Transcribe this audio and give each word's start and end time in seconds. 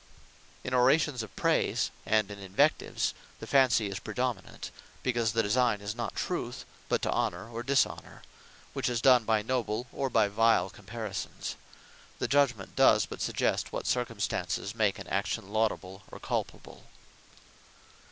In 0.63 0.73
Orations 0.73 1.21
of 1.21 1.35
Prayse, 1.35 1.91
and 2.07 2.31
in 2.31 2.39
Invectives, 2.39 3.13
the 3.39 3.45
Fancy 3.45 3.87
is 3.87 3.99
praedominant; 3.99 4.71
because 5.03 5.33
the 5.33 5.43
designe 5.43 5.79
is 5.79 5.93
not 5.93 6.15
truth, 6.15 6.65
but 6.89 7.03
to 7.03 7.11
Honour 7.11 7.51
or 7.51 7.61
Dishonour; 7.61 8.23
which 8.73 8.89
is 8.89 8.99
done 8.99 9.25
by 9.25 9.43
noble, 9.43 9.85
or 9.93 10.09
by 10.09 10.27
vile 10.27 10.71
comparisons. 10.71 11.55
The 12.17 12.27
Judgement 12.27 12.75
does 12.75 13.05
but 13.05 13.21
suggest 13.21 13.71
what 13.71 13.85
circumstances 13.85 14.73
make 14.73 14.97
an 14.97 15.05
action 15.07 15.49
laudable, 15.49 16.01
or 16.11 16.19
culpable. 16.19 16.85